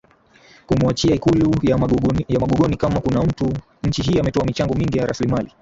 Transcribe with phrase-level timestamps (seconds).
[0.67, 1.53] kumuachia Ikulu
[2.27, 3.53] ya MagogoniKama kuna mtu
[3.83, 5.49] nchi hii ametoa michango mingi ya rasilimali